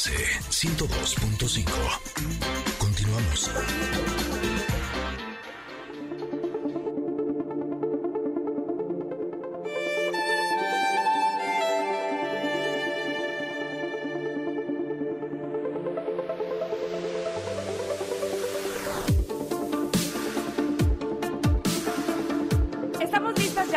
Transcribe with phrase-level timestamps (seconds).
[0.00, 1.68] MBS 102.5.
[2.78, 4.29] Continuamos.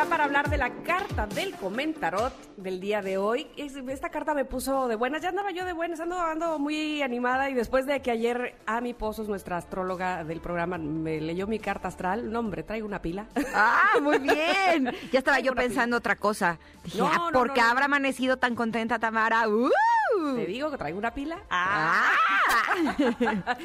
[0.04, 3.48] Ya para hablar de la carta del comentarot del día de hoy.
[3.58, 7.02] Es- Esta carta me puso de buenas, ya andaba yo de buenas, ando, ando muy
[7.02, 11.60] animada y después de que ayer Ami Pozos, nuestra astróloga del programa, me leyó mi
[11.60, 13.28] carta astral, no hombre, traigo una pila.
[13.54, 14.92] Ah, muy bien.
[15.12, 16.58] Ya estaba yo pensando otra cosa.
[16.84, 17.72] Dije, No, ah, no, ¿por qué no, no.
[17.72, 19.48] habrá amanecido tan contenta Tamara?
[19.48, 19.70] ¡Uh!
[20.36, 21.38] Te digo que traigo una pila.
[21.50, 22.12] Ah.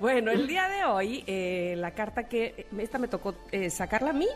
[0.00, 4.12] Bueno, el día de hoy, eh, la carta que esta me tocó eh, sacarla a
[4.12, 4.26] mí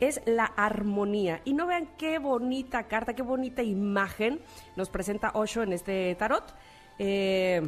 [0.00, 1.40] es la armonía.
[1.44, 4.40] Y no vean qué bonita carta, qué bonita imagen
[4.76, 6.54] nos presenta Osho en este tarot.
[6.98, 7.62] Eh,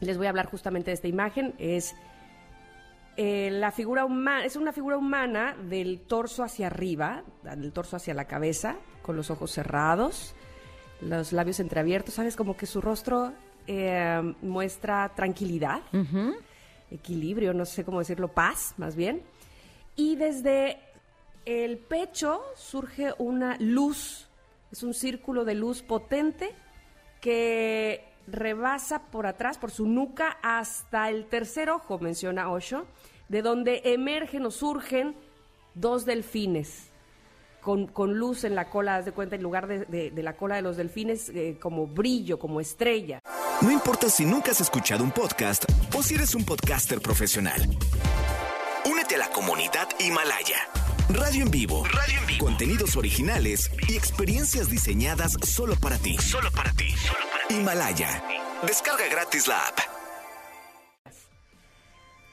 [0.00, 1.54] les voy a hablar justamente de esta imagen.
[1.58, 1.94] Es
[3.16, 8.14] eh, la figura humana, es una figura humana del torso hacia arriba, del torso hacia
[8.14, 10.34] la cabeza, con los ojos cerrados,
[11.00, 12.36] los labios entreabiertos, ¿sabes?
[12.36, 13.32] Como que su rostro
[13.66, 15.82] eh, muestra tranquilidad,
[16.90, 19.22] equilibrio, no sé cómo decirlo, paz, más bien.
[19.96, 20.78] Y desde
[21.48, 24.28] el pecho surge una luz,
[24.70, 26.54] es un círculo de luz potente
[27.20, 32.86] que rebasa por atrás, por su nuca, hasta el tercer ojo, menciona Osho,
[33.28, 35.16] de donde emergen o surgen
[35.74, 36.90] dos delfines.
[37.62, 40.56] Con, con luz en la cola, haz de cuenta, en lugar de, de- la cola
[40.56, 43.20] de los delfines, eh, como brillo, como estrella.
[43.60, 45.64] No importa si nunca has escuchado un podcast
[45.96, 47.60] o si eres un podcaster profesional.
[48.88, 50.58] Únete a la comunidad Himalaya.
[51.10, 51.84] Radio en vivo.
[51.84, 52.44] Radio en vivo.
[52.44, 56.18] Contenidos originales y experiencias diseñadas solo para ti.
[56.18, 56.94] Solo para ti.
[57.48, 58.22] Himalaya.
[58.66, 59.78] Descarga gratis la app.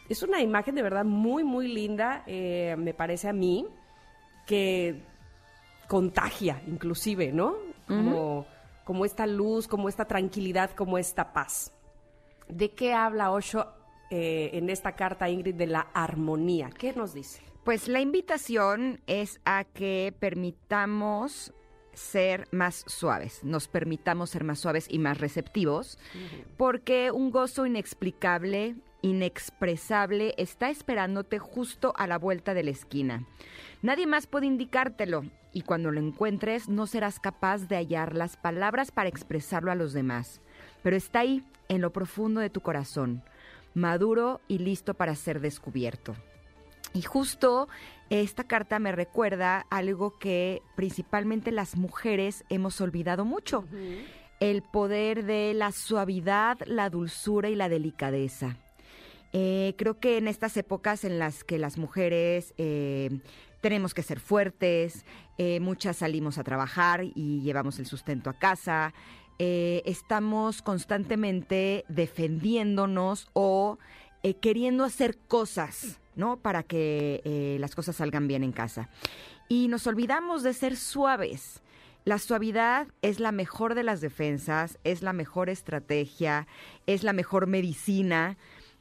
[0.09, 3.65] Es una imagen de verdad muy, muy linda, eh, me parece a mí,
[4.45, 5.01] que
[5.87, 7.55] contagia inclusive, ¿no?
[7.87, 8.45] Como,
[8.83, 11.71] como esta luz, como esta tranquilidad, como esta paz.
[12.49, 13.67] ¿De qué habla Osho
[14.11, 16.69] eh, en esta carta, Ingrid, de la armonía?
[16.77, 17.54] ¿Qué nos dice?
[17.65, 21.51] Pues la invitación es a que permitamos
[21.93, 25.97] ser más suaves, nos permitamos ser más suaves y más receptivos,
[26.57, 33.25] porque un gozo inexplicable, inexpresable, está esperándote justo a la vuelta de la esquina.
[33.81, 38.91] Nadie más puede indicártelo y cuando lo encuentres no serás capaz de hallar las palabras
[38.91, 40.39] para expresarlo a los demás,
[40.83, 43.23] pero está ahí, en lo profundo de tu corazón,
[43.73, 46.15] maduro y listo para ser descubierto.
[46.95, 47.67] Y justo
[48.09, 53.65] esta carta me recuerda algo que principalmente las mujeres hemos olvidado mucho,
[54.39, 58.57] el poder de la suavidad, la dulzura y la delicadeza.
[59.33, 63.19] Eh, creo que en estas épocas en las que las mujeres eh,
[63.59, 65.03] tenemos que ser fuertes,
[65.37, 68.93] eh, muchas salimos a trabajar y llevamos el sustento a casa,
[69.37, 73.77] eh, estamos constantemente defendiéndonos o
[74.23, 76.37] eh, queriendo hacer cosas, ¿no?
[76.37, 78.89] Para que eh, las cosas salgan bien en casa.
[79.47, 81.61] Y nos olvidamos de ser suaves.
[82.03, 86.47] La suavidad es la mejor de las defensas, es la mejor estrategia,
[86.85, 88.37] es la mejor medicina.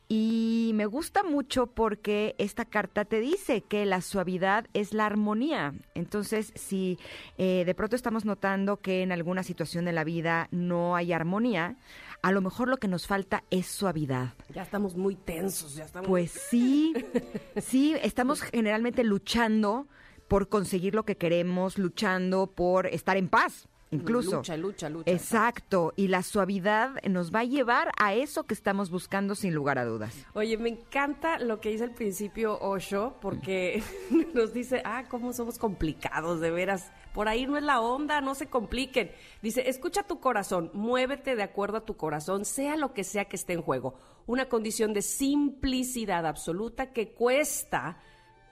[0.09, 5.73] Y me gusta mucho porque esta carta te dice que la suavidad es la armonía.
[5.95, 6.99] Entonces, si
[7.39, 11.77] eh, de pronto estamos notando que en alguna situación de la vida no hay armonía,
[12.25, 14.33] a lo mejor lo que nos falta es suavidad.
[14.49, 16.09] Ya estamos muy tensos, ya estamos...
[16.09, 16.95] Pues sí,
[17.61, 19.89] sí, estamos generalmente luchando
[20.27, 24.37] por conseguir lo que queremos, luchando por estar en paz, incluso.
[24.37, 25.11] Lucha, lucha, lucha.
[25.11, 29.79] Exacto, y la suavidad nos va a llevar a eso que estamos buscando sin lugar
[29.79, 30.27] a dudas.
[30.35, 33.83] Oye, me encanta lo que dice al principio Osho, porque
[34.35, 36.91] nos dice, ah, cómo somos complicados, de veras.
[37.13, 39.11] Por ahí no es la onda, no se compliquen.
[39.41, 43.37] Dice, escucha tu corazón, muévete de acuerdo a tu corazón, sea lo que sea que
[43.37, 43.95] esté en juego.
[44.27, 47.99] Una condición de simplicidad absoluta que cuesta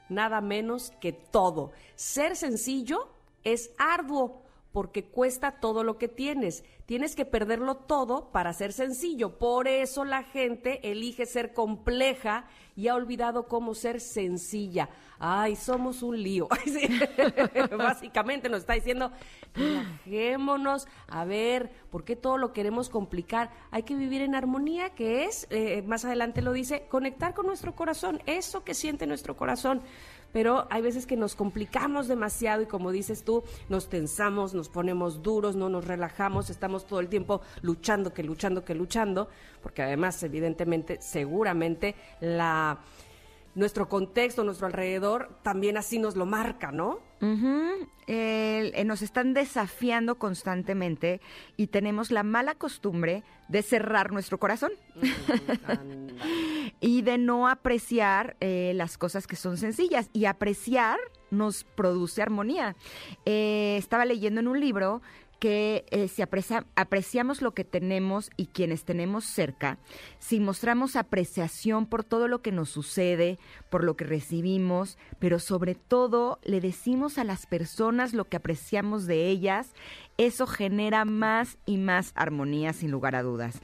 [0.08, 1.72] nada menos que todo.
[1.94, 3.08] Ser sencillo
[3.44, 4.42] es arduo
[4.72, 6.64] porque cuesta todo lo que tienes.
[6.86, 9.38] Tienes que perderlo todo para ser sencillo.
[9.38, 14.88] Por eso la gente elige ser compleja y ha olvidado cómo ser sencilla.
[15.18, 16.48] Ay, somos un lío.
[17.78, 19.12] Básicamente nos está diciendo,
[19.54, 23.50] relajémonos, a ver, ¿por qué todo lo queremos complicar?
[23.70, 27.74] Hay que vivir en armonía, que es, eh, más adelante lo dice, conectar con nuestro
[27.74, 29.82] corazón, eso que siente nuestro corazón.
[30.32, 35.22] Pero hay veces que nos complicamos demasiado y como dices tú, nos tensamos, nos ponemos
[35.22, 39.28] duros, no nos relajamos, estamos todo el tiempo luchando, que luchando, que luchando,
[39.62, 42.80] porque además, evidentemente, seguramente la
[43.54, 47.00] nuestro contexto, nuestro alrededor, también así nos lo marca, ¿no?
[48.08, 51.20] Eh, nos están desafiando constantemente
[51.56, 54.72] y tenemos la mala costumbre de cerrar nuestro corazón
[56.82, 60.10] y de no apreciar eh, las cosas que son sencillas.
[60.12, 60.98] Y apreciar
[61.30, 62.76] nos produce armonía.
[63.24, 65.00] Eh, estaba leyendo en un libro
[65.38, 69.78] que eh, si apreciamos lo que tenemos y quienes tenemos cerca,
[70.20, 73.38] si mostramos apreciación por todo lo que nos sucede,
[73.68, 79.06] por lo que recibimos, pero sobre todo le decimos a las personas lo que apreciamos
[79.06, 79.72] de ellas,
[80.16, 83.60] eso genera más y más armonía sin lugar a dudas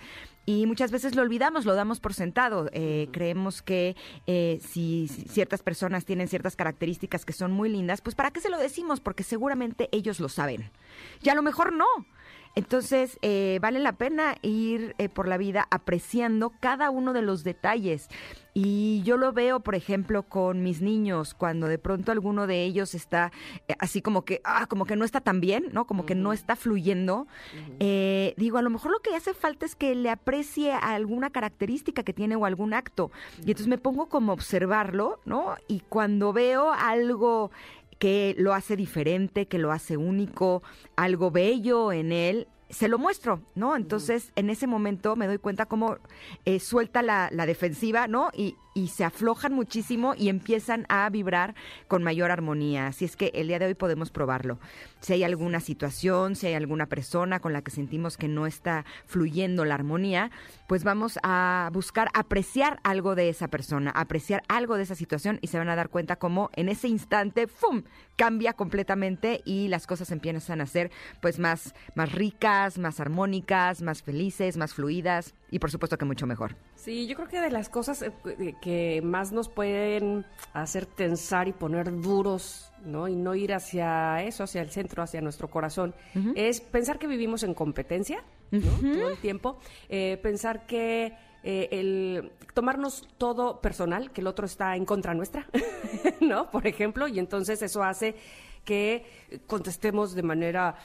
[0.48, 2.70] y muchas veces lo olvidamos, lo damos por sentado.
[2.72, 3.96] Eh, creemos que
[4.26, 8.48] eh, si ciertas personas tienen ciertas características que son muy lindas, pues ¿para qué se
[8.48, 8.98] lo decimos?
[9.00, 10.70] Porque seguramente ellos lo saben.
[11.20, 11.84] Y a lo mejor no.
[12.54, 17.44] Entonces, eh, vale la pena ir eh, por la vida apreciando cada uno de los
[17.44, 18.08] detalles.
[18.54, 22.94] Y yo lo veo, por ejemplo, con mis niños, cuando de pronto alguno de ellos
[22.94, 23.30] está
[23.68, 25.86] eh, así como que, ah, como que no está tan bien, ¿no?
[25.86, 27.28] Como que no está fluyendo.
[28.36, 32.12] digo, a lo mejor lo que hace falta es que le aprecie alguna característica que
[32.12, 33.12] tiene o algún acto.
[33.38, 35.54] Y entonces me pongo como a observarlo, ¿no?
[35.68, 37.52] Y cuando veo algo
[37.98, 40.62] que lo hace diferente, que lo hace único,
[40.96, 43.76] algo bello en él, se lo muestro, ¿no?
[43.76, 45.96] Entonces, en ese momento me doy cuenta cómo
[46.44, 48.30] eh, suelta la, la, defensiva, ¿no?
[48.34, 51.56] Y, y se aflojan muchísimo y empiezan a vibrar
[51.88, 52.86] con mayor armonía.
[52.86, 54.60] Así es que el día de hoy podemos probarlo.
[55.00, 58.84] Si hay alguna situación, si hay alguna persona con la que sentimos que no está
[59.04, 60.30] fluyendo la armonía,
[60.68, 65.48] pues vamos a buscar apreciar algo de esa persona, apreciar algo de esa situación y
[65.48, 67.82] se van a dar cuenta cómo en ese instante, ¡fum!,
[68.14, 74.04] cambia completamente y las cosas empiezan a ser pues más, más ricas, más armónicas, más
[74.04, 76.54] felices, más fluidas y por supuesto que mucho mejor.
[76.78, 81.52] Sí, yo creo que de las cosas eh, que más nos pueden hacer tensar y
[81.52, 83.08] poner duros, ¿no?
[83.08, 85.92] Y no ir hacia eso, hacia el centro, hacia nuestro corazón,
[86.36, 88.22] es pensar que vivimos en competencia,
[88.52, 88.70] ¿no?
[88.80, 89.58] Todo el tiempo.
[89.88, 95.48] Eh, pensar que eh, el tomarnos todo personal, que el otro está en contra nuestra,
[96.20, 96.48] ¿no?
[96.48, 98.14] Por ejemplo, y entonces eso hace
[98.64, 99.04] que
[99.48, 100.76] contestemos de manera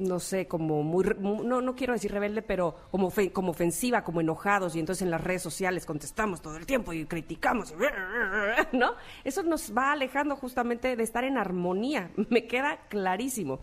[0.00, 4.74] no sé, como muy, no, no quiero decir rebelde, pero como, como ofensiva, como enojados,
[4.74, 7.74] y entonces en las redes sociales contestamos todo el tiempo y criticamos,
[8.72, 8.94] ¿no?
[9.24, 13.60] Eso nos va alejando justamente de estar en armonía, me queda clarísimo.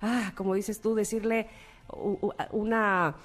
[0.00, 1.48] Ah, como dices tú, decirle
[2.52, 3.16] una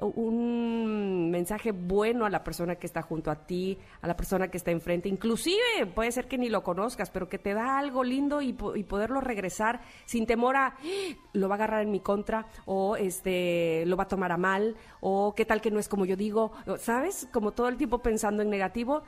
[0.00, 4.56] un mensaje bueno a la persona que está junto a ti, a la persona que
[4.56, 8.40] está enfrente, inclusive puede ser que ni lo conozcas, pero que te da algo lindo
[8.42, 10.74] y, poderlo regresar sin temor a
[11.32, 14.76] lo va a agarrar en mi contra o este lo va a tomar a mal
[15.00, 17.28] o qué tal que no es como yo digo, ¿sabes?
[17.32, 19.02] Como todo el tiempo pensando en negativo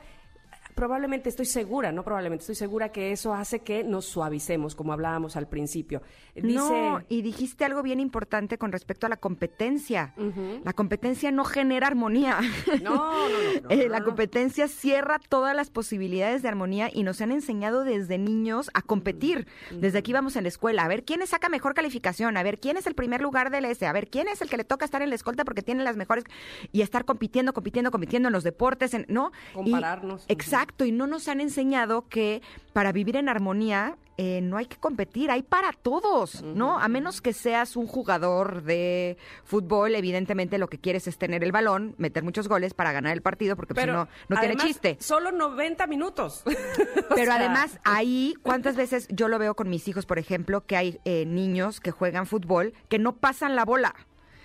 [0.81, 5.35] probablemente estoy segura, no probablemente, estoy segura que eso hace que nos suavicemos, como hablábamos
[5.35, 6.01] al principio.
[6.33, 6.55] Dice...
[6.55, 10.15] No, y dijiste algo bien importante con respecto a la competencia.
[10.63, 12.39] La competencia no genera armonía.
[12.81, 13.29] No, no,
[13.63, 13.69] no.
[13.69, 18.71] Eh, la competencia cierra todas las posibilidades de armonía y nos han enseñado desde niños
[18.73, 19.45] a competir.
[19.69, 22.75] Desde aquí vamos en la escuela, a ver quién saca mejor calificación, a ver quién
[22.75, 25.03] es el primer lugar del S, a ver quién es el que le toca estar
[25.03, 26.23] en la escolta porque tiene las mejores
[26.71, 29.31] y estar compitiendo, compitiendo, compitiendo en los deportes, ¿no?
[29.53, 30.25] Compararnos.
[30.27, 32.41] exacto y no nos han enseñado que
[32.73, 36.77] para vivir en armonía eh, no hay que competir, hay para todos, ¿no?
[36.77, 41.51] A menos que seas un jugador de fútbol, evidentemente lo que quieres es tener el
[41.51, 44.97] balón, meter muchos goles para ganar el partido, porque pues, no, no tiene chiste.
[44.99, 46.43] Solo 90 minutos.
[47.15, 50.99] Pero además, ahí, ¿cuántas veces yo lo veo con mis hijos, por ejemplo, que hay
[51.03, 53.95] eh, niños que juegan fútbol que no pasan la bola?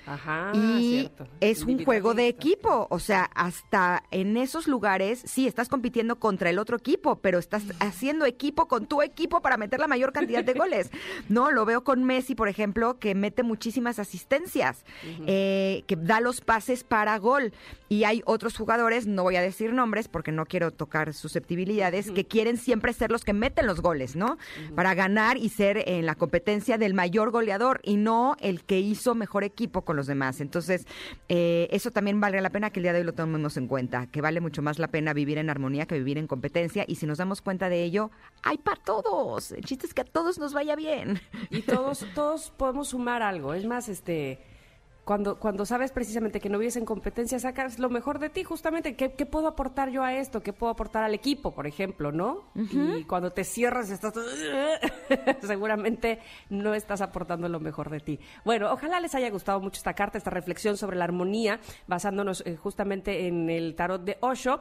[0.06, 1.10] Ajá, y
[1.40, 6.48] es un juego de equipo, o sea, hasta en esos lugares sí estás compitiendo contra
[6.48, 10.44] el otro equipo, pero estás haciendo equipo con tu equipo para meter la mayor cantidad
[10.44, 10.90] de goles.
[11.28, 14.84] No, lo veo con Messi, por ejemplo, que mete muchísimas asistencias,
[15.26, 17.52] eh, que da los pases para gol.
[17.88, 22.24] Y hay otros jugadores, no voy a decir nombres porque no quiero tocar susceptibilidades, que
[22.24, 24.38] quieren siempre ser los que meten los goles, ¿no?
[24.74, 29.14] Para ganar y ser en la competencia del mayor goleador y no el que hizo
[29.14, 30.40] mejor equipo con los demás.
[30.40, 30.86] Entonces,
[31.28, 34.06] eh, eso también vale la pena que el día de hoy lo tomemos en cuenta,
[34.06, 36.84] que vale mucho más la pena vivir en armonía que vivir en competencia.
[36.86, 38.10] Y si nos damos cuenta de ello,
[38.42, 39.52] hay para todos.
[39.52, 41.20] El chiste es que a todos nos vaya bien.
[41.50, 43.54] Y todos, todos podemos sumar algo.
[43.54, 44.40] Es más, este
[45.06, 48.96] cuando, cuando sabes precisamente que no vives en competencia, sacas lo mejor de ti, justamente.
[48.96, 50.42] ¿Qué, qué puedo aportar yo a esto?
[50.42, 52.50] ¿Qué puedo aportar al equipo, por ejemplo, no?
[52.56, 54.14] Y cuando te cierras, estás
[55.42, 56.18] seguramente
[56.50, 58.18] no estás aportando lo mejor de ti.
[58.44, 62.56] Bueno, ojalá les haya gustado mucho esta carta, esta reflexión sobre la armonía, basándonos eh,
[62.56, 64.58] justamente en el tarot de Osho.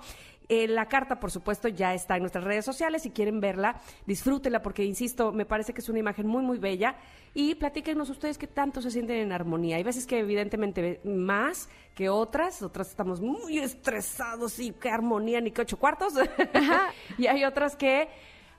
[0.47, 3.01] Eh, la carta, por supuesto, ya está en nuestras redes sociales.
[3.01, 6.95] Si quieren verla, disfrútenla porque, insisto, me parece que es una imagen muy, muy bella.
[7.33, 9.77] Y platíquenos ustedes qué tanto se sienten en armonía.
[9.77, 12.61] Hay veces que, evidentemente, más que otras.
[12.61, 16.13] Otras estamos muy estresados y qué armonía ni qué ocho cuartos.
[17.17, 18.07] y hay otras que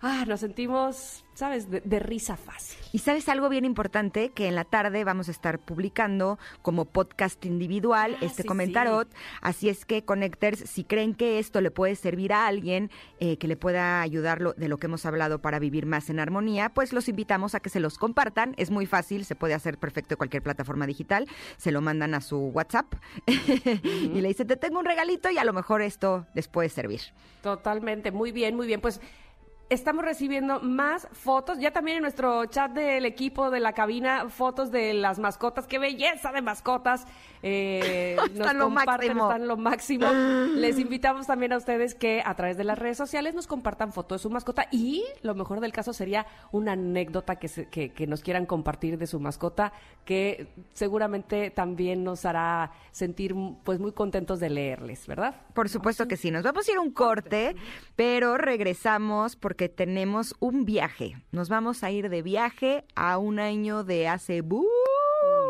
[0.07, 2.79] ah, nos sentimos, ¿sabes?, de, risa fácil.
[2.93, 7.45] Y sabes algo bien importante, que en la tarde vamos a estar publicando como podcast
[7.45, 9.09] individual ah, este comentarot.
[9.41, 13.49] Así es que, Connectors, si creen que esto le puede servir a alguien, eh, que
[13.49, 17.09] le pueda ayudarlo de lo que hemos hablado para vivir más en armonía, pues los
[17.09, 18.55] invitamos a que se los compartan.
[18.57, 21.27] Es muy fácil, se puede hacer perfecto en cualquier plataforma digital.
[21.57, 22.95] Se lo mandan a su WhatsApp
[23.27, 27.01] y le dicen, te tengo un regalito y a lo mejor esto les puede servir.
[27.43, 28.81] Totalmente, muy bien, muy bien.
[28.81, 29.01] Pues
[29.69, 34.71] estamos recibiendo más fotos, ya también en nuestro chat del equipo de la cabina, fotos
[34.71, 35.67] de las mascotas.
[35.67, 37.07] ¡Qué belleza de mascotas!
[37.43, 39.31] Eh, nos lo comparten, máximo.
[39.31, 40.07] están lo máximo.
[40.55, 44.21] Les invitamos también a ustedes que a través de las redes sociales nos compartan fotos
[44.21, 48.47] de su mascota y lo mejor del caso sería una anécdota que, que, nos quieran
[48.47, 49.73] compartir de su mascota
[50.05, 55.35] que seguramente también nos hará sentir pues muy contentos de leerles, ¿verdad?
[55.55, 56.31] Por supuesto que sí.
[56.31, 57.57] Nos vamos a ir un corte,
[57.97, 61.17] pero regresamos porque que tenemos un viaje.
[61.33, 64.43] Nos vamos a ir de viaje a un año de hace...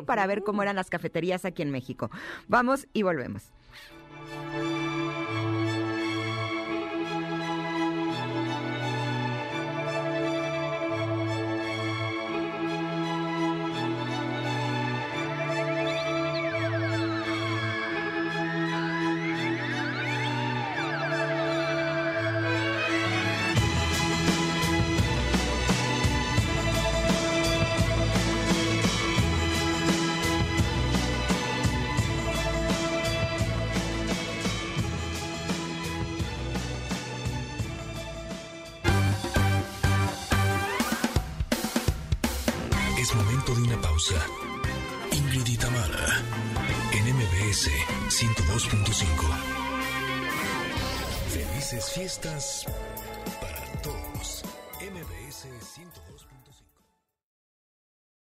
[0.07, 2.11] para ver cómo eran las cafeterías aquí en México.
[2.49, 3.53] Vamos y volvemos.
[51.91, 52.67] Fiestas